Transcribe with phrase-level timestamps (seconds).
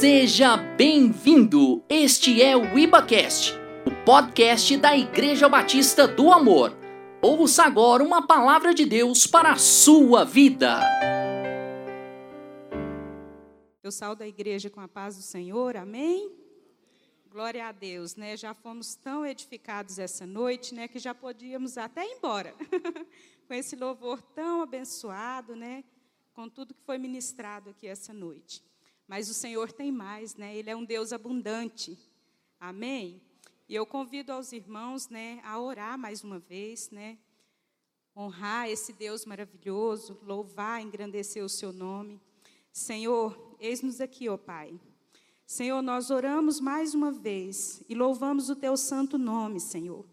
[0.00, 1.84] Seja bem-vindo!
[1.86, 3.52] Este é o IbaCast,
[3.84, 6.74] o podcast da Igreja Batista do Amor.
[7.20, 10.80] Ouça agora uma palavra de Deus para a sua vida.
[13.82, 16.34] Eu saio da igreja com a paz do Senhor, amém?
[17.30, 18.38] Glória a Deus, né?
[18.38, 22.54] Já fomos tão edificados essa noite, né, que já podíamos até ir embora.
[23.46, 25.84] com esse louvor tão abençoado, né?
[26.32, 28.69] Com tudo que foi ministrado aqui essa noite.
[29.10, 30.56] Mas o Senhor tem mais, né?
[30.56, 31.98] Ele é um Deus abundante.
[32.60, 33.20] Amém?
[33.68, 37.18] E eu convido aos irmãos, né, a orar mais uma vez, né?
[38.16, 42.20] Honrar esse Deus maravilhoso, louvar, engrandecer o seu nome.
[42.72, 44.80] Senhor, eis-nos aqui, ó Pai.
[45.44, 50.06] Senhor, nós oramos mais uma vez e louvamos o teu santo nome, Senhor.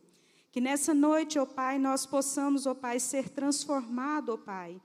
[0.52, 4.82] Que nessa noite, ó Pai, nós possamos, ó Pai, ser transformado, ó Pai,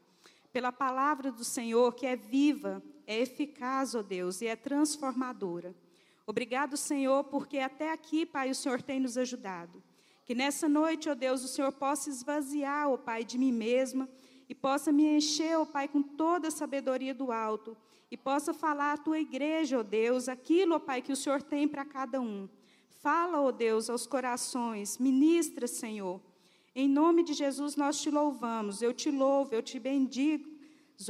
[0.52, 5.74] pela palavra do Senhor que é viva, é eficaz, ó Deus, e é transformadora.
[6.26, 9.82] Obrigado, Senhor, porque até aqui, Pai, o Senhor tem nos ajudado.
[10.24, 14.08] Que nessa noite, ó Deus, o Senhor possa esvaziar, ó Pai, de mim mesma
[14.48, 17.76] e possa me encher, ó Pai, com toda a sabedoria do alto
[18.10, 21.66] e possa falar à tua igreja, ó Deus, aquilo, ó Pai, que o Senhor tem
[21.66, 22.48] para cada um.
[23.02, 26.20] Fala, ó Deus, aos corações, ministra, Senhor.
[26.74, 30.48] Em nome de Jesus nós te louvamos, eu te louvo, eu te bendigo,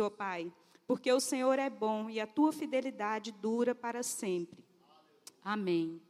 [0.01, 0.51] ó Pai
[0.93, 4.63] porque o Senhor é bom e a tua fidelidade dura para sempre.
[5.43, 6.03] Amém.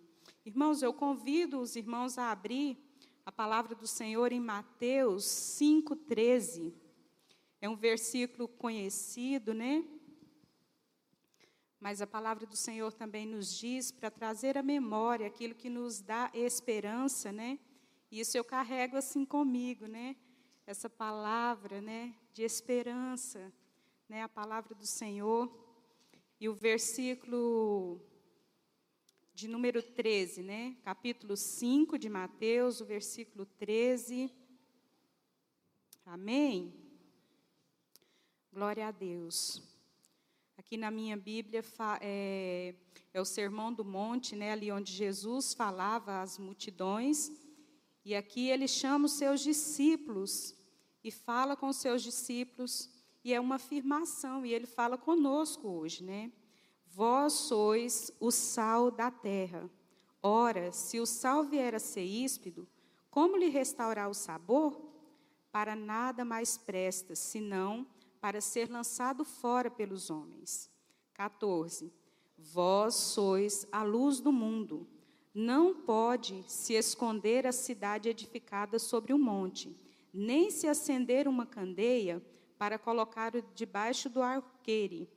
[0.44, 2.76] Irmãos, eu convido os irmãos a abrir
[3.24, 6.72] a palavra do Senhor em Mateus 5,13.
[7.60, 9.84] É um versículo conhecido, né?
[11.78, 16.00] Mas a palavra do Senhor também nos diz para trazer à memória aquilo que nos
[16.00, 17.56] dá esperança, né?
[18.10, 20.16] Isso eu carrego assim comigo, né?
[20.66, 23.52] Essa palavra, né, de esperança
[24.12, 25.50] né, a palavra do Senhor.
[26.38, 27.98] E o versículo
[29.32, 30.76] de número 13, né?
[30.84, 34.30] Capítulo 5 de Mateus, o versículo 13.
[36.04, 36.74] Amém?
[38.52, 39.62] Glória a Deus.
[40.58, 41.64] Aqui na minha Bíblia
[42.02, 42.74] é,
[43.14, 47.32] é, o Sermão do Monte, né, ali onde Jesus falava às multidões.
[48.04, 50.54] E aqui ele chama os seus discípulos
[51.02, 56.02] e fala com os seus discípulos e é uma afirmação, e ele fala conosco hoje,
[56.02, 56.32] né?
[56.86, 59.70] Vós sois o sal da terra.
[60.22, 62.68] Ora, se o sal vier a ser íspido,
[63.10, 64.80] como lhe restaurar o sabor?
[65.50, 67.86] Para nada mais presta, senão
[68.20, 70.70] para ser lançado fora pelos homens.
[71.14, 71.92] 14.
[72.38, 74.86] Vós sois a luz do mundo.
[75.34, 79.76] Não pode se esconder a cidade edificada sobre um monte,
[80.12, 82.22] nem se acender uma candeia
[82.62, 85.10] para colocar debaixo do arqueire,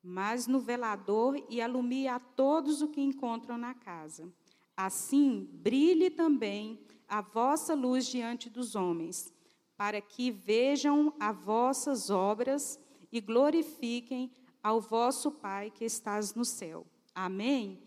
[0.00, 4.32] mas no velador e alumie a todos o que encontram na casa.
[4.76, 6.78] Assim, brilhe também
[7.08, 9.34] a vossa luz diante dos homens,
[9.76, 12.78] para que vejam as vossas obras
[13.10, 14.30] e glorifiquem
[14.62, 16.86] ao vosso Pai que estás no céu.
[17.12, 17.82] Amém?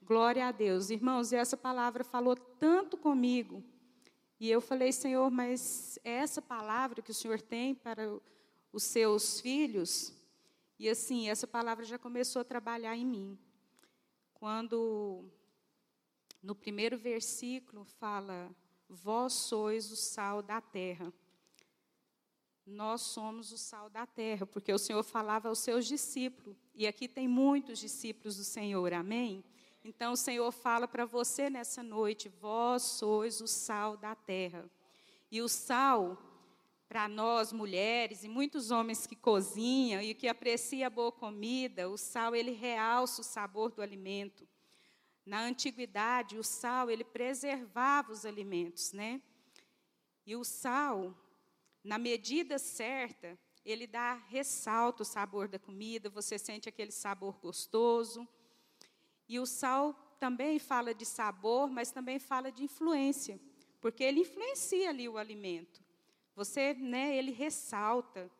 [0.00, 0.90] Glória a Deus.
[0.90, 3.64] Irmãos, essa palavra falou tanto comigo
[4.38, 8.18] e eu falei, Senhor, mas é essa palavra que o Senhor tem para
[8.72, 10.12] os seus filhos?
[10.78, 13.38] E assim, essa palavra já começou a trabalhar em mim.
[14.34, 15.24] Quando
[16.42, 18.54] no primeiro versículo fala:
[18.88, 21.12] Vós sois o sal da terra.
[22.66, 26.56] Nós somos o sal da terra, porque o Senhor falava aos seus discípulos.
[26.74, 29.44] E aqui tem muitos discípulos do Senhor, amém?
[29.88, 34.68] Então o Senhor fala para você nessa noite: vós sois o sal da terra.
[35.30, 36.20] E o sal,
[36.88, 41.96] para nós mulheres e muitos homens que cozinham e que apreciam a boa comida, o
[41.96, 44.48] sal ele realça o sabor do alimento.
[45.24, 49.22] Na antiguidade, o sal ele preservava os alimentos, né?
[50.26, 51.14] E o sal,
[51.84, 58.26] na medida certa, ele dá ressalto o sabor da comida, você sente aquele sabor gostoso.
[59.28, 63.40] E o sal também fala de sabor, mas também fala de influência,
[63.80, 65.84] porque ele influencia ali o alimento.
[66.34, 68.30] Você, né, ele ressalta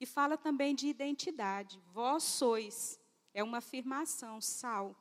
[0.00, 1.80] e fala também de identidade.
[1.92, 2.98] Vós sois
[3.32, 4.96] é uma afirmação, sal.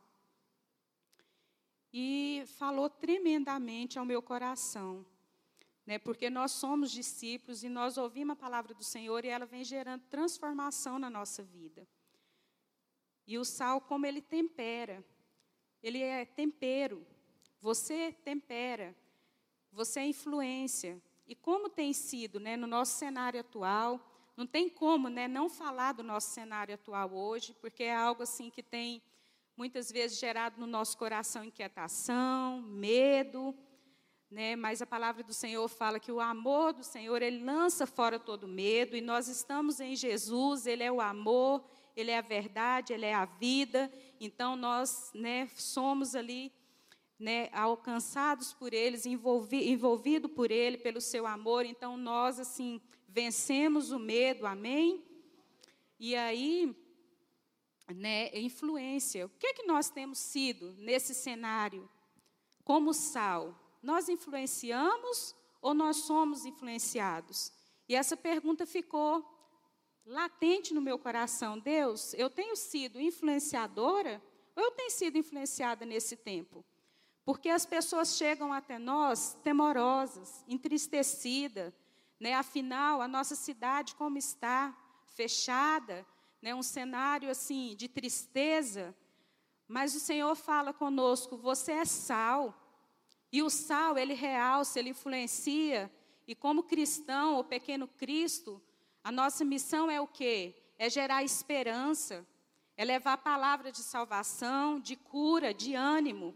[1.93, 5.05] E falou tremendamente ao meu coração,
[5.85, 9.63] né, porque nós somos discípulos e nós ouvimos a palavra do Senhor e ela vem
[9.63, 11.87] gerando transformação na nossa vida.
[13.27, 15.05] E o sal, como ele tempera,
[15.83, 17.05] ele é tempero.
[17.59, 18.95] Você tempera.
[19.71, 21.01] Você é influência.
[21.27, 23.99] E como tem sido né, no nosso cenário atual,
[24.35, 28.49] não tem como né, não falar do nosso cenário atual hoje, porque é algo assim
[28.49, 29.01] que tem
[29.55, 33.55] muitas vezes gerado no nosso coração inquietação, medo,
[34.33, 34.55] né?
[34.55, 38.47] Mas a palavra do Senhor fala que o amor do Senhor ele lança fora todo
[38.47, 41.63] medo e nós estamos em Jesus, ele é o amor,
[41.95, 43.91] ele é a verdade, ele é a vida.
[44.25, 46.51] Então nós, né, somos ali
[47.19, 51.65] né, alcançados por eles, envolvi, envolvido por ele, pelo seu amor.
[51.65, 54.45] Então nós assim vencemos o medo.
[54.45, 55.03] Amém?
[55.99, 56.73] E aí
[57.93, 59.25] né, influência.
[59.25, 61.89] O que, é que nós temos sido nesse cenário?
[62.63, 67.51] Como sal, nós influenciamos ou nós somos influenciados?
[67.89, 69.32] E essa pergunta ficou
[70.05, 71.59] latente no meu coração.
[71.59, 74.21] Deus, eu tenho sido influenciadora
[74.55, 76.63] ou eu tenho sido influenciada nesse tempo?
[77.25, 81.73] Porque as pessoas chegam até nós temorosas, entristecidas,
[82.19, 82.33] né?
[82.33, 86.05] Afinal, a nossa cidade como está, fechada,
[86.41, 88.95] né, um cenário assim de tristeza,
[89.67, 92.59] mas o Senhor fala conosco: você é sal.
[93.31, 95.91] E o sal, ele realça, ele influencia.
[96.27, 98.61] E como cristão, ou pequeno Cristo,
[99.03, 100.55] a nossa missão é o quê?
[100.77, 102.25] É gerar esperança,
[102.77, 106.33] é levar a palavra de salvação, de cura, de ânimo.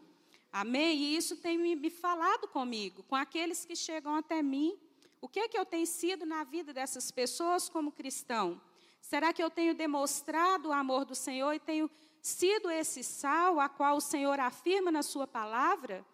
[0.52, 0.98] Amém?
[0.98, 4.78] E isso tem me, falado comigo, com aqueles que chegam até mim.
[5.22, 8.62] O que é que eu tenho sido na vida dessas pessoas como cristão?
[9.02, 11.90] Será que eu tenho demonstrado o amor do Senhor e tenho
[12.22, 16.06] sido esse sal a qual o Senhor afirma na sua palavra?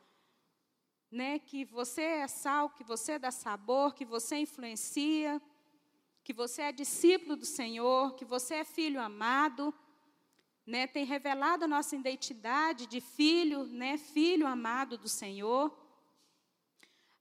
[1.12, 5.42] Né, que você é sal, que você dá sabor, que você influencia,
[6.24, 9.74] que você é discípulo do Senhor, que você é filho amado,
[10.66, 15.78] né, tem revelado a nossa identidade de filho, né, filho amado do Senhor.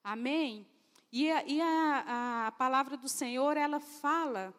[0.04, 0.66] Amém?
[1.10, 4.54] E, a, e a, a palavra do Senhor, ela fala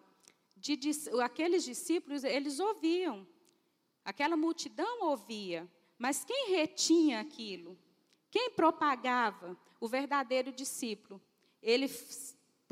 [0.58, 0.92] de, de,
[1.22, 3.26] aqueles discípulos, eles ouviam,
[4.04, 7.78] aquela multidão ouvia, mas quem retinha aquilo?
[8.30, 9.58] Quem propagava?
[9.80, 11.22] O verdadeiro discípulo.
[11.62, 11.88] Ele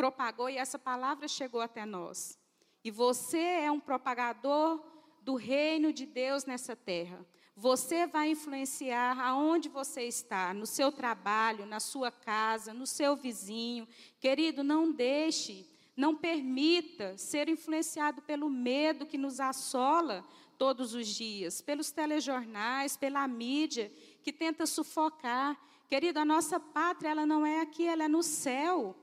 [0.02, 2.36] propagou e essa palavra chegou até nós.
[2.84, 4.84] E você é um propagador
[5.22, 7.24] do reino de Deus nessa terra.
[7.56, 13.88] Você vai influenciar aonde você está, no seu trabalho, na sua casa, no seu vizinho.
[14.20, 20.26] Querido, não deixe não permita ser influenciado pelo medo que nos assola
[20.58, 23.92] todos os dias, pelos telejornais, pela mídia
[24.24, 25.56] que tenta sufocar.
[25.88, 28.96] Querido, a nossa pátria ela não é aqui, ela é no céu.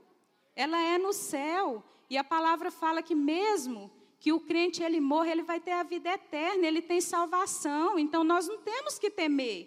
[0.64, 1.84] Ela é no céu.
[2.10, 5.84] E a palavra fala que mesmo que o crente ele morra, ele vai ter a
[5.84, 7.96] vida eterna, ele tem salvação.
[7.96, 9.60] Então nós não temos que temer.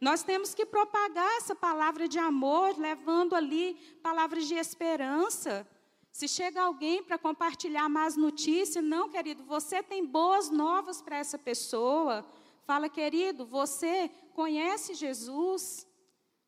[0.00, 5.68] Nós temos que propagar essa palavra de amor, levando ali palavras de esperança.
[6.12, 11.36] Se chega alguém para compartilhar más notícias, não, querido, você tem boas novas para essa
[11.36, 12.24] pessoa.
[12.64, 15.84] Fala, querido, você conhece Jesus?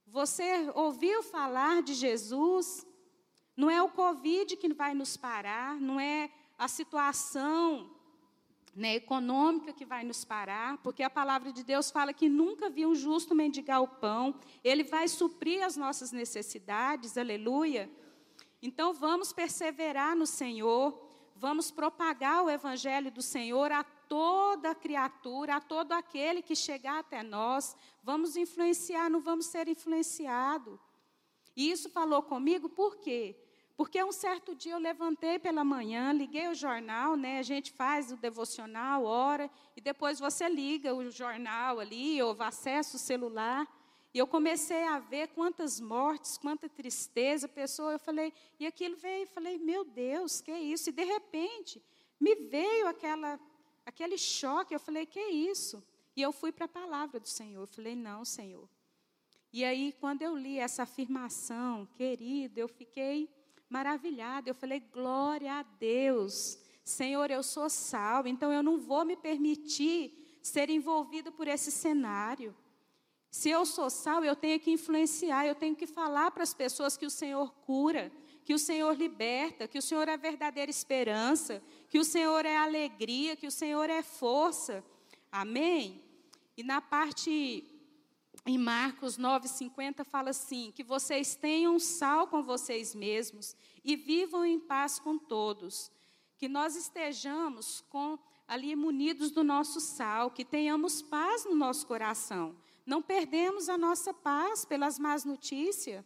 [0.07, 2.87] Você ouviu falar de Jesus?
[3.56, 7.91] Não é o Covid que vai nos parar, não é a situação
[8.75, 12.91] né, econômica que vai nos parar, porque a palavra de Deus fala que nunca viu
[12.91, 17.91] um justo mendigar o pão, ele vai suprir as nossas necessidades, aleluia.
[18.62, 20.99] Então vamos perseverar no Senhor,
[21.35, 27.23] vamos propagar o evangelho do Senhor a toda criatura, a todo aquele que chegar até
[27.23, 30.78] nós, vamos influenciar, não vamos ser influenciado.
[31.61, 33.37] E isso falou comigo por quê?
[33.76, 37.38] Porque um certo dia eu levantei pela manhã, liguei o jornal, né?
[37.38, 42.97] A gente faz o devocional, ora, e depois você liga o jornal ali, ou acessa
[42.97, 43.69] o celular.
[44.14, 49.25] E eu comecei a ver quantas mortes, quanta tristeza, pessoa, eu falei, e aquilo veio,
[49.25, 50.88] eu falei, meu Deus, que isso?
[50.88, 51.83] E de repente,
[52.19, 53.38] me veio aquela,
[53.85, 55.85] aquele choque, eu falei, que é isso?
[56.17, 58.67] E eu fui para a palavra do Senhor, eu falei, não, Senhor.
[59.52, 63.28] E aí, quando eu li essa afirmação, querido, eu fiquei
[63.69, 69.16] maravilhada, eu falei, glória a Deus, Senhor, eu sou salvo, então eu não vou me
[69.16, 72.54] permitir ser envolvida por esse cenário.
[73.30, 76.97] Se eu sou sal, eu tenho que influenciar, eu tenho que falar para as pessoas
[76.97, 78.11] que o Senhor cura,
[78.45, 83.37] que o Senhor liberta, que o Senhor é verdadeira esperança, que o Senhor é alegria,
[83.37, 84.83] que o Senhor é força.
[85.30, 86.02] Amém?
[86.57, 87.70] E na parte
[88.47, 94.59] em Marcos 9:50 fala assim: que vocês tenham sal com vocês mesmos e vivam em
[94.59, 95.90] paz com todos.
[96.38, 98.18] Que nós estejamos com
[98.49, 102.56] ali munidos do nosso sal, que tenhamos paz no nosso coração.
[102.85, 106.04] Não perdemos a nossa paz pelas más notícias.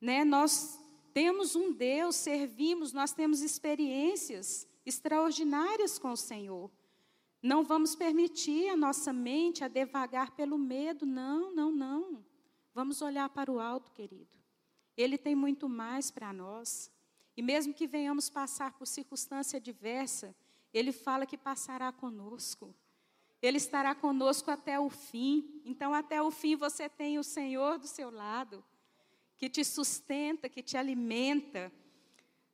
[0.00, 0.24] Né?
[0.24, 0.80] Nós
[1.12, 6.70] temos um Deus, servimos, nós temos experiências extraordinárias com o Senhor.
[7.42, 12.24] Não vamos permitir a nossa mente a devagar pelo medo, não, não, não.
[12.74, 14.38] Vamos olhar para o alto, querido.
[14.96, 16.90] Ele tem muito mais para nós.
[17.36, 20.34] E mesmo que venhamos passar por circunstância diversa,
[20.72, 22.74] ele fala que passará conosco.
[23.40, 25.62] Ele estará conosco até o fim.
[25.64, 28.62] Então, até o fim, você tem o Senhor do seu lado,
[29.36, 31.72] que te sustenta, que te alimenta.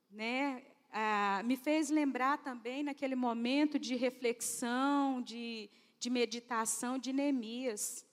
[0.09, 0.63] Né?
[0.91, 8.07] Ah, me fez lembrar também, naquele momento de reflexão, de, de meditação, de Neemias.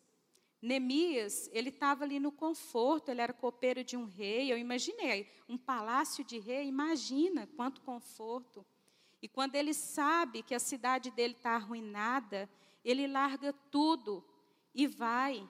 [0.61, 4.51] Neemias, ele estava ali no conforto, ele era copeiro de um rei.
[4.51, 8.65] Eu imaginei, um palácio de rei, imagina quanto conforto.
[9.21, 12.49] E quando ele sabe que a cidade dele está arruinada,
[12.83, 14.23] ele larga tudo
[14.73, 15.49] e vai.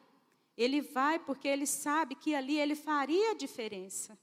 [0.57, 4.17] Ele vai porque ele sabe que ali ele faria a diferença.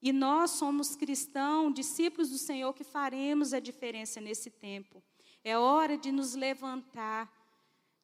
[0.00, 5.02] E nós somos cristãos, discípulos do Senhor, que faremos a diferença nesse tempo.
[5.42, 7.32] É hora de nos levantar,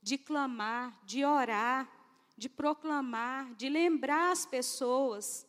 [0.00, 1.90] de clamar, de orar,
[2.36, 5.46] de proclamar, de lembrar as pessoas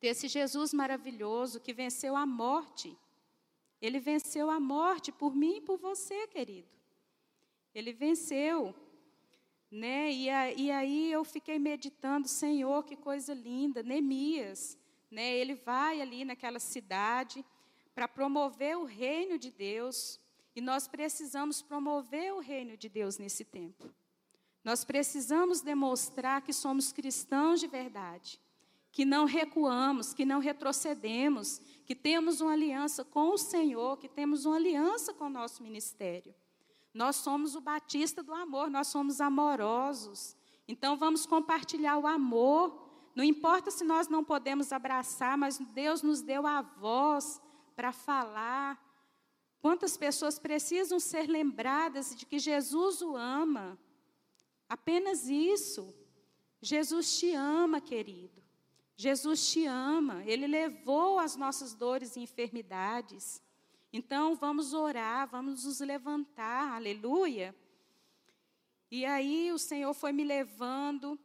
[0.00, 2.96] desse Jesus maravilhoso que venceu a morte.
[3.80, 6.68] Ele venceu a morte por mim e por você, querido.
[7.74, 8.74] Ele venceu.
[9.70, 10.12] Né?
[10.12, 14.78] E, a, e aí eu fiquei meditando, Senhor, que coisa linda, Neemias.
[15.14, 15.36] Né?
[15.36, 17.44] Ele vai ali naquela cidade
[17.94, 20.20] para promover o reino de Deus.
[20.56, 23.88] E nós precisamos promover o reino de Deus nesse tempo.
[24.64, 28.40] Nós precisamos demonstrar que somos cristãos de verdade,
[28.90, 34.46] que não recuamos, que não retrocedemos, que temos uma aliança com o Senhor, que temos
[34.46, 36.34] uma aliança com o nosso ministério.
[36.92, 40.36] Nós somos o batista do amor, nós somos amorosos.
[40.66, 42.83] Então vamos compartilhar o amor.
[43.14, 47.40] Não importa se nós não podemos abraçar, mas Deus nos deu a voz
[47.76, 48.82] para falar.
[49.60, 53.78] Quantas pessoas precisam ser lembradas de que Jesus o ama?
[54.68, 55.94] Apenas isso.
[56.60, 58.42] Jesus te ama, querido.
[58.96, 60.24] Jesus te ama.
[60.24, 63.42] Ele levou as nossas dores e enfermidades.
[63.92, 67.54] Então vamos orar, vamos nos levantar, aleluia.
[68.90, 71.18] E aí o Senhor foi me levando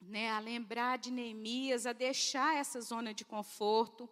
[0.00, 4.08] né, a lembrar de Neemias, a deixar essa zona de conforto,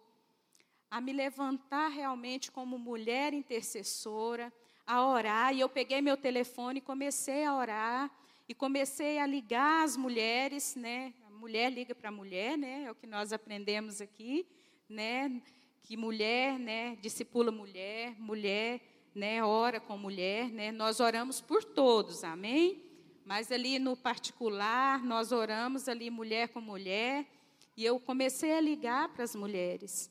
[0.89, 4.51] a me levantar realmente como mulher intercessora,
[4.85, 5.53] a orar.
[5.53, 8.11] E eu peguei meu telefone e comecei a orar,
[8.47, 11.13] e comecei a ligar as mulheres, né?
[11.27, 12.83] A mulher liga para a mulher, né?
[12.85, 14.47] É o que nós aprendemos aqui,
[14.87, 15.41] né?
[15.87, 18.81] que mulher, né, discipula mulher, mulher,
[19.15, 20.69] né, ora com mulher, né?
[20.69, 22.83] Nós oramos por todos, amém?
[23.27, 27.27] Mas ali no particular, nós oramos ali mulher com mulher,
[27.75, 30.09] e eu comecei a ligar para as mulheres.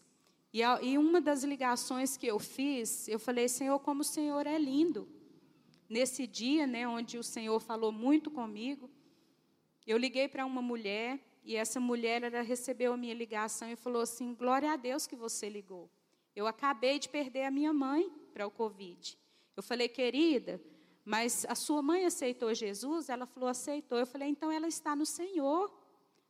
[0.52, 4.46] E, a, e uma das ligações que eu fiz, eu falei, Senhor, como o Senhor
[4.46, 5.08] é lindo.
[5.88, 8.90] Nesse dia, né, onde o Senhor falou muito comigo,
[9.86, 14.02] eu liguei para uma mulher e essa mulher ela recebeu a minha ligação e falou
[14.02, 15.88] assim: Glória a Deus que você ligou.
[16.34, 19.16] Eu acabei de perder a minha mãe para o Covid.
[19.56, 20.60] Eu falei, querida,
[21.06, 23.08] mas a sua mãe aceitou Jesus?
[23.08, 23.96] Ela falou, aceitou.
[23.96, 25.72] Eu falei, então ela está no Senhor.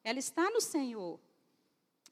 [0.05, 1.19] Ela está no Senhor.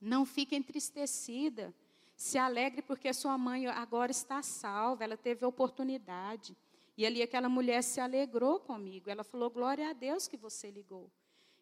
[0.00, 1.74] Não fique entristecida.
[2.16, 6.56] Se alegre porque a sua mãe agora está salva, ela teve oportunidade.
[6.96, 9.10] E ali aquela mulher se alegrou comigo.
[9.10, 11.10] Ela falou: Glória a Deus que você ligou.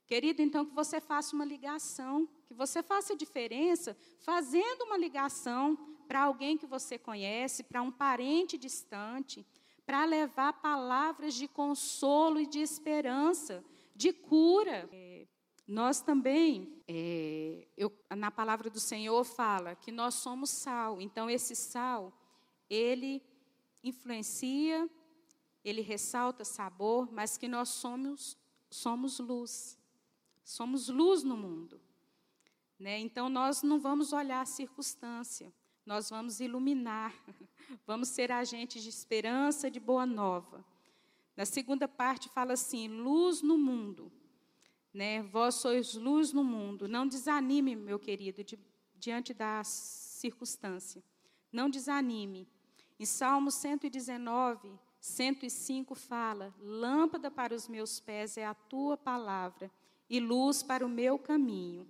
[0.06, 6.22] Querido, então que você faça uma ligação, que você faça diferença fazendo uma ligação para
[6.22, 9.44] alguém que você conhece, para um parente distante,
[9.92, 13.62] para levar palavras de consolo e de esperança,
[13.94, 14.88] de cura.
[14.90, 15.26] É,
[15.68, 20.98] nós também, é, eu, na palavra do Senhor fala que nós somos sal.
[20.98, 22.10] Então esse sal,
[22.70, 23.22] ele
[23.84, 24.88] influencia,
[25.62, 28.38] ele ressalta sabor, mas que nós somos
[28.70, 29.78] somos luz.
[30.42, 31.78] Somos luz no mundo.
[32.78, 32.98] Né?
[32.98, 35.52] Então, nós não vamos olhar a circunstância,
[35.84, 37.14] nós vamos iluminar,
[37.86, 40.64] vamos ser agentes de esperança, de boa nova.
[41.36, 44.12] Na segunda parte, fala assim: luz no mundo.
[44.92, 45.22] Né?
[45.22, 46.86] Vós sois luz no mundo.
[46.86, 48.58] Não desanime, meu querido, de,
[48.94, 51.02] diante da circunstância.
[51.50, 52.46] Não desanime.
[53.00, 59.70] Em Salmo 119, 105 fala: Lâmpada para os meus pés é a tua palavra
[60.08, 61.88] e luz para o meu caminho.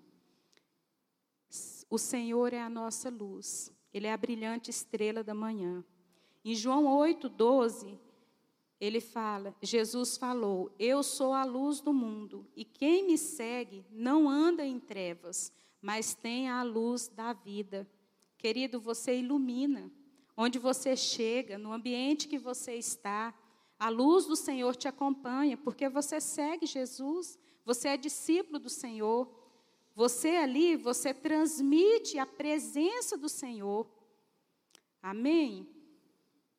[1.90, 5.84] O Senhor é a nossa luz, Ele é a brilhante estrela da manhã.
[6.44, 7.98] Em João 8, 12,
[8.80, 14.28] ele fala: Jesus falou, Eu sou a luz do mundo, e quem me segue não
[14.28, 17.88] anda em trevas, mas tem a luz da vida.
[18.36, 19.90] Querido, você ilumina.
[20.36, 23.34] Onde você chega, no ambiente que você está,
[23.78, 29.28] A luz do Senhor te acompanha, porque você segue Jesus, você é discípulo do Senhor.
[29.94, 33.86] Você ali, você transmite a presença do Senhor.
[35.02, 35.68] Amém?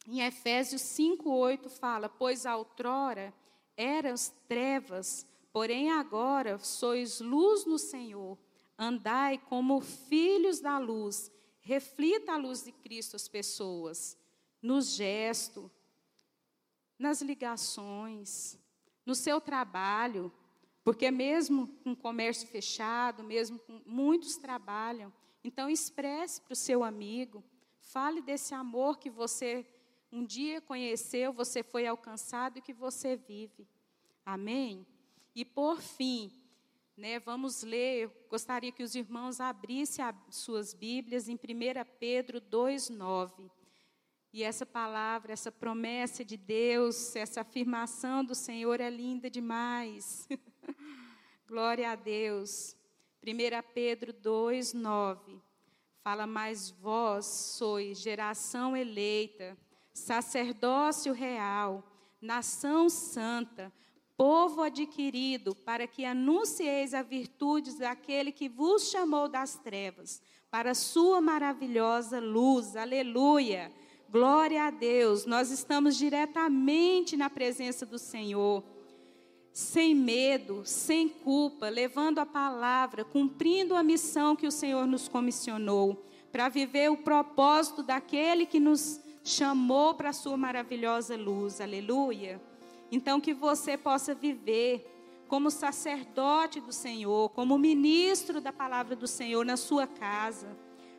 [0.08, 3.34] Em Efésios 5:8 fala: "Pois outrora
[3.76, 4.14] eram
[4.48, 8.38] trevas, porém agora sois luz no Senhor.
[8.78, 14.18] Andai como filhos da luz, reflita a luz de Cristo às pessoas,
[14.62, 15.70] nos gestos,
[16.98, 18.58] nas ligações,
[19.06, 20.32] no seu trabalho,
[20.84, 25.14] porque mesmo com comércio fechado, mesmo com muitos trabalham,
[25.44, 27.44] então expresse para o seu amigo,
[27.80, 29.66] fale desse amor que você
[30.12, 33.68] um dia conheceu, você foi alcançado e que você vive.
[34.24, 34.86] Amém?
[35.34, 36.32] E por fim,
[36.96, 41.38] né, vamos ler, eu gostaria que os irmãos abrissem as suas Bíblias em 1
[42.00, 43.50] Pedro 2,9.
[44.32, 50.28] E essa palavra, essa promessa de Deus, essa afirmação do Senhor é linda demais.
[51.54, 52.76] Glória a Deus.
[53.24, 55.40] 1 Pedro 2, 9.
[56.04, 59.56] Fala, mas vós sois geração eleita,
[59.94, 61.84] sacerdócio real,
[62.20, 63.72] nação santa,
[64.18, 70.76] povo adquirido, para que anuncieis as virtudes daquele que vos chamou das trevas, para a
[70.76, 72.76] sua maravilhosa luz.
[72.76, 73.72] Aleluia.
[74.10, 78.64] Glória a Deus, nós estamos diretamente na presença do Senhor,
[79.54, 86.04] sem medo, sem culpa, levando a palavra, cumprindo a missão que o Senhor nos comissionou,
[86.32, 91.62] para viver o propósito daquele que nos chamou para a sua maravilhosa luz.
[91.62, 92.42] Aleluia.
[92.92, 94.90] Então, que você possa viver
[95.28, 100.58] como sacerdote do Senhor, como ministro da palavra do Senhor na sua casa,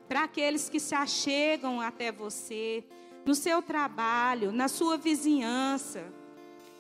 [0.09, 2.85] para aqueles que se achegam até você
[3.27, 6.05] no seu trabalho, na sua vizinhança.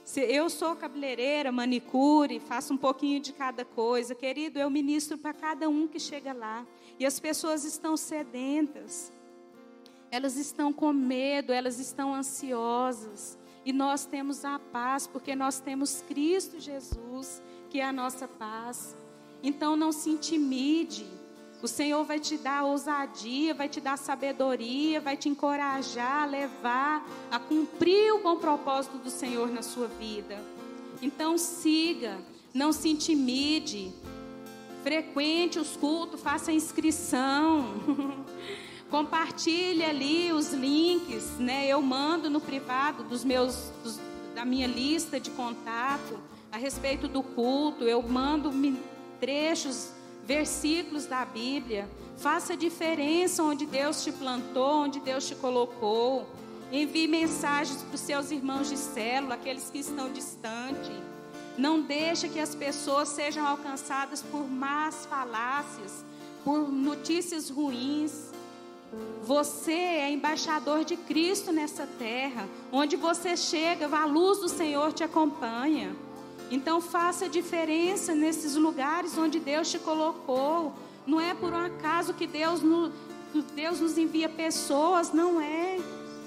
[0.04, 5.32] Se eu sou cabeleireira, manicure, faço um pouquinho de cada coisa, querido, eu ministro para
[5.32, 6.66] cada um que chega lá.
[6.98, 9.10] E as pessoas estão sedentas,
[10.10, 13.38] elas estão com medo, elas estão ansiosas.
[13.64, 18.94] E nós temos a paz, porque nós temos Cristo Jesus, que é a nossa paz.
[19.42, 21.06] Então não se intimide.
[21.64, 27.38] O Senhor vai te dar ousadia, vai te dar sabedoria, vai te encorajar, levar a
[27.38, 30.44] cumprir o bom propósito do Senhor na sua vida.
[31.00, 32.18] Então siga,
[32.52, 33.94] não se intimide.
[34.82, 37.64] Frequente os cultos, faça inscrição.
[38.90, 41.66] Compartilhe ali os links, né?
[41.66, 43.98] Eu mando no privado dos meus dos,
[44.34, 46.18] da minha lista de contato
[46.52, 47.84] a respeito do culto.
[47.84, 48.52] Eu mando
[49.18, 49.94] trechos
[50.26, 51.88] versículos da Bíblia.
[52.16, 56.26] Faça diferença onde Deus te plantou, onde Deus te colocou.
[56.72, 60.90] Envie mensagens para os seus irmãos de célula, aqueles que estão distantes.
[61.56, 66.04] Não deixe que as pessoas sejam alcançadas por más falácias,
[66.44, 68.32] por notícias ruins.
[69.22, 72.48] Você é embaixador de Cristo nessa terra.
[72.72, 75.94] Onde você chega, a luz do Senhor te acompanha.
[76.54, 80.72] Então faça diferença nesses lugares onde Deus te colocou.
[81.04, 82.92] Não é por um acaso que Deus, no,
[83.56, 85.80] Deus nos envia pessoas, não é.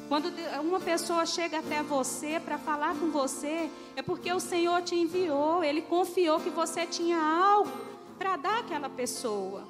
[0.09, 4.95] Quando uma pessoa chega até você para falar com você, é porque o Senhor te
[4.95, 7.71] enviou, Ele confiou que você tinha algo
[8.19, 9.63] para dar àquela pessoa.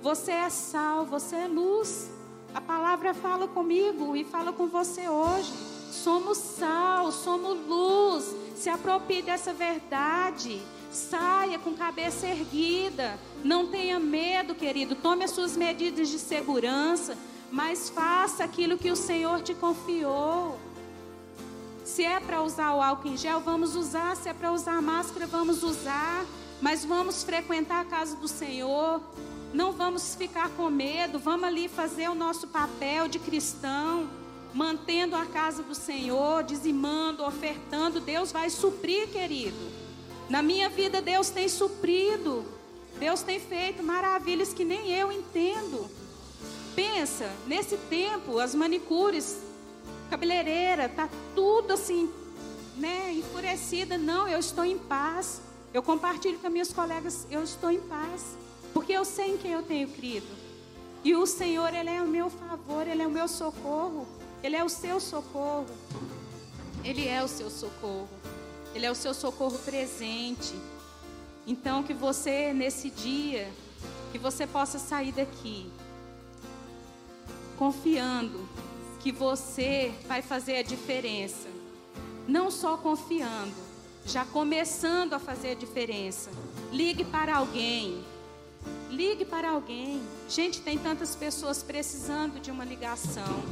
[0.00, 2.08] Você é sal, você é luz.
[2.54, 5.73] A palavra fala comigo e fala com você hoje.
[5.90, 8.34] Somos sal, somos luz.
[8.54, 10.60] Se aproprie dessa verdade.
[10.90, 13.18] Saia com cabeça erguida.
[13.42, 14.94] Não tenha medo, querido.
[14.94, 17.16] Tome as suas medidas de segurança.
[17.50, 20.58] Mas faça aquilo que o Senhor te confiou.
[21.84, 24.16] Se é para usar o álcool em gel, vamos usar.
[24.16, 26.24] Se é para usar a máscara, vamos usar.
[26.60, 29.00] Mas vamos frequentar a casa do Senhor.
[29.52, 31.18] Não vamos ficar com medo.
[31.18, 34.08] Vamos ali fazer o nosso papel de cristão
[34.54, 39.56] mantendo a casa do Senhor, dizimando, ofertando, Deus vai suprir, querido.
[40.30, 42.46] Na minha vida, Deus tem suprido.
[42.98, 45.90] Deus tem feito maravilhas que nem eu entendo.
[46.76, 49.38] Pensa, nesse tempo, as manicures,
[50.08, 52.08] cabeleireira, tá tudo assim,
[52.76, 53.98] né, enfurecida.
[53.98, 55.40] Não, eu estou em paz.
[55.72, 58.36] Eu compartilho com minhas colegas, eu estou em paz.
[58.72, 60.26] Porque eu sei em quem eu tenho crido.
[61.02, 64.06] E o Senhor, Ele é o meu favor, Ele é o meu socorro.
[64.44, 65.66] Ele é o seu socorro.
[66.84, 68.10] Ele é o seu socorro.
[68.74, 70.54] Ele é o seu socorro presente.
[71.46, 73.50] Então que você nesse dia
[74.12, 75.72] que você possa sair daqui
[77.56, 78.46] confiando
[79.00, 81.48] que você vai fazer a diferença.
[82.26, 83.54] não só confiando,
[84.06, 86.30] já começando a fazer a diferença.
[86.72, 88.02] Ligue para alguém.
[88.90, 90.02] Ligue para alguém.
[90.28, 93.42] Gente, tem tantas pessoas precisando de uma ligação.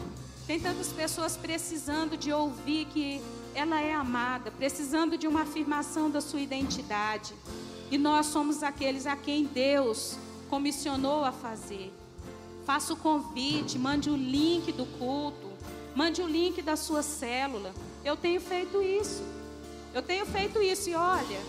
[0.47, 3.23] Tem tantas pessoas precisando de ouvir que
[3.55, 7.33] ela é amada, precisando de uma afirmação da sua identidade.
[7.91, 10.17] E nós somos aqueles a quem Deus
[10.51, 11.93] comissionou a fazer.
[12.65, 15.51] Faça o convite, mande o link do culto,
[15.95, 17.73] mande o link da sua célula.
[18.05, 19.23] Eu tenho feito isso.
[19.95, 21.41] Eu tenho feito isso e olha,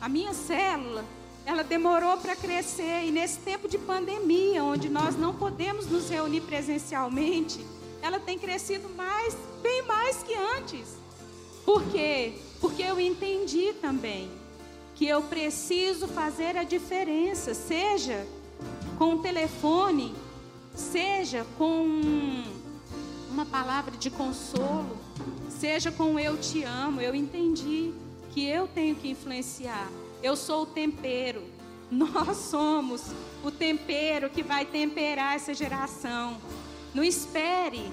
[0.00, 1.04] a minha célula,
[1.46, 6.40] ela demorou para crescer e nesse tempo de pandemia, onde nós não podemos nos reunir
[6.40, 7.64] presencialmente,
[8.02, 10.96] ela tem crescido mais, bem mais que antes.
[11.64, 12.34] Por quê?
[12.60, 14.30] Porque eu entendi também
[14.94, 18.26] que eu preciso fazer a diferença, seja
[18.98, 20.14] com o telefone,
[20.74, 21.86] seja com
[23.30, 24.96] uma palavra de consolo,
[25.48, 27.00] seja com eu te amo.
[27.00, 27.92] Eu entendi
[28.30, 29.88] que eu tenho que influenciar.
[30.22, 31.42] Eu sou o tempero.
[31.90, 33.02] Nós somos
[33.44, 36.36] o tempero que vai temperar essa geração.
[36.94, 37.90] Não espere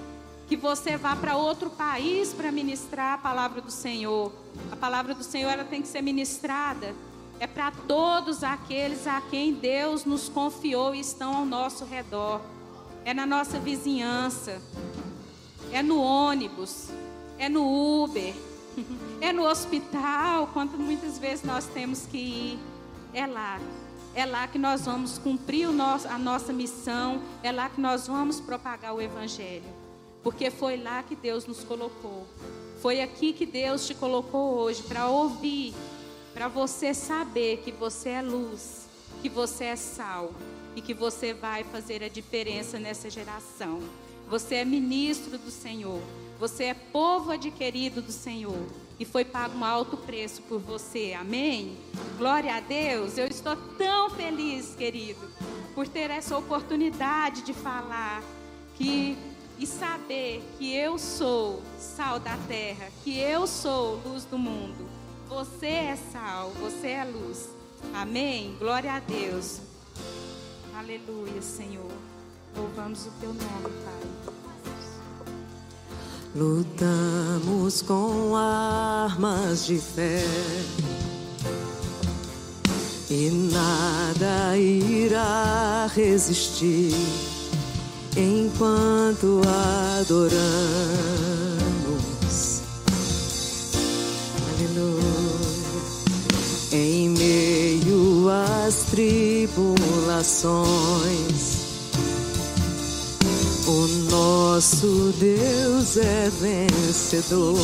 [0.48, 4.32] que você vá para outro país para ministrar a palavra do Senhor.
[4.72, 6.94] A palavra do Senhor ela tem que ser ministrada
[7.40, 12.42] é para todos aqueles a quem Deus nos confiou e estão ao nosso redor.
[13.04, 14.62] É na nossa vizinhança,
[15.72, 16.90] é no ônibus,
[17.38, 18.34] é no Uber,
[19.22, 22.60] é no hospital, quanto muitas vezes nós temos que ir.
[23.14, 23.60] É lá.
[24.16, 28.40] É lá que nós vamos cumprir nosso, a nossa missão, é lá que nós vamos
[28.40, 29.66] propagar o Evangelho.
[30.24, 32.26] Porque foi lá que Deus nos colocou.
[32.82, 35.74] Foi aqui que Deus te colocou hoje para ouvir,
[36.34, 38.88] para você saber que você é luz,
[39.22, 40.32] que você é sal
[40.78, 43.82] e que você vai fazer a diferença nessa geração.
[44.30, 46.00] Você é ministro do Senhor,
[46.40, 48.66] você é povo adquirido do Senhor
[49.00, 51.16] e foi pago um alto preço por você.
[51.20, 51.78] Amém?
[52.18, 53.18] Glória a Deus.
[53.18, 55.30] Eu estou tão feliz, querido,
[55.74, 58.24] por ter essa oportunidade de falar
[58.76, 59.18] que
[59.58, 64.86] e saber que eu sou sal da terra, que eu sou luz do mundo.
[65.28, 67.50] Você é sal, você é luz.
[67.94, 68.56] Amém?
[68.60, 69.62] Glória a Deus.
[70.76, 71.92] Aleluia, Senhor.
[72.56, 74.45] Louvamos o teu nome, Pai.
[76.36, 80.22] Lutamos com armas de fé
[83.10, 86.94] e nada irá resistir
[88.18, 89.40] enquanto
[89.98, 90.26] adoramos.
[94.58, 95.06] Aleluia.
[96.74, 101.45] Em meio às tribulações,
[104.56, 107.58] nosso Deus é vencedor.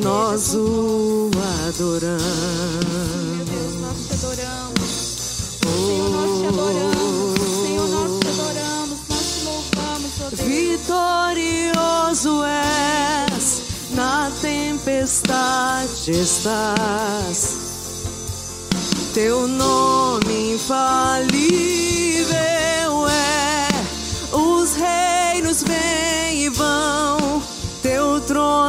[0.00, 1.28] Nós o
[1.66, 2.22] adoramos.
[3.34, 4.88] Meu Deus, nós te adoramos.
[5.64, 7.40] Senhor, nós te adoramos.
[7.66, 8.98] Senhor, nós te adoramos.
[9.08, 10.48] Nós te louvamos, ó Deus.
[10.48, 13.62] Vitorioso és,
[13.96, 17.38] na tempestade estás.
[19.12, 21.93] Teu nome infalível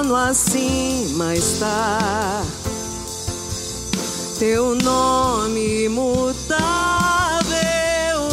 [0.05, 2.43] trono acima está.
[4.37, 6.59] Teu nome imutável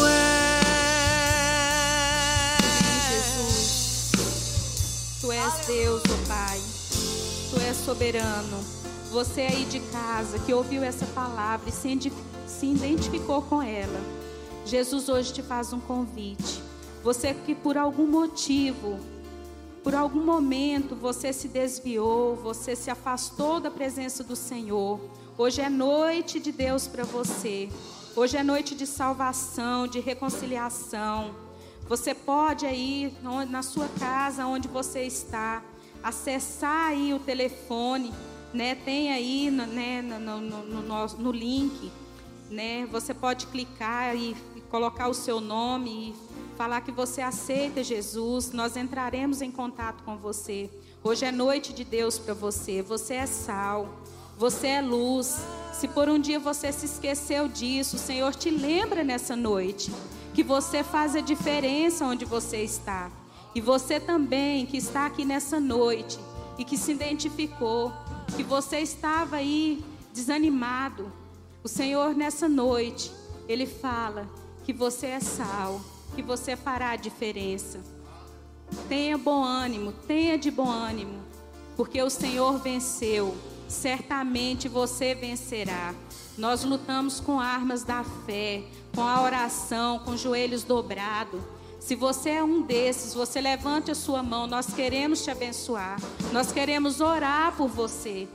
[0.07, 0.61] é.
[5.21, 6.61] Tu és Deus, ó Pai.
[7.51, 8.61] Tu és soberano.
[9.11, 14.01] Você aí de casa que ouviu essa palavra e se identificou com ela.
[14.65, 16.63] Jesus hoje te faz um convite.
[17.03, 18.99] Você que por algum motivo,
[19.83, 25.01] por algum momento você se desviou, você se afastou da presença do Senhor.
[25.37, 27.68] Hoje é noite de Deus para você.
[28.14, 31.35] Hoje é noite de salvação, de reconciliação.
[31.88, 33.12] Você pode aí
[33.49, 35.62] na sua casa, onde você está,
[36.03, 38.12] acessar aí o telefone,
[38.55, 38.75] né?
[38.77, 41.90] Tem aí né, no, no, no- no link,
[42.51, 42.87] né?
[42.92, 44.37] Você pode clicar e
[44.71, 48.53] colocar o seu nome e falar que você aceita Jesus.
[48.53, 50.71] Nós entraremos em contato com você.
[51.03, 52.83] Hoje é noite de Deus para você.
[52.83, 53.88] Você é sal.
[54.38, 55.45] Você é luz.
[55.73, 59.93] Se por um dia você se esqueceu disso, o Senhor te lembra nessa noite
[60.35, 63.11] que você faz a diferença onde você está.
[63.55, 66.19] E você também que está aqui nessa noite
[66.59, 67.93] e que se identificou,
[68.37, 71.12] que você estava aí desanimado.
[71.62, 73.12] O Senhor nessa noite,
[73.49, 74.29] ele fala
[74.65, 75.81] que você é sal,
[76.14, 77.81] que você fará a diferença.
[78.88, 81.20] Tenha bom ânimo, tenha de bom ânimo.
[81.77, 83.35] porque o Senhor venceu.
[83.68, 85.94] Certamente você vencerá.
[86.37, 88.62] Nós lutamos com armas da fé,
[88.94, 91.40] com a oração, com joelhos dobrados.
[91.81, 94.46] Se você é um desses, você levante a sua mão.
[94.46, 95.98] Nós queremos te abençoar.
[96.33, 98.29] Nós queremos orar por você.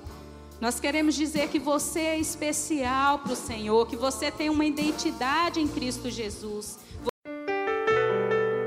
[0.60, 5.62] Nós queremos dizer que você é especial para o Senhor, que você tem uma identidade
[5.62, 6.80] em Cristo Jesus.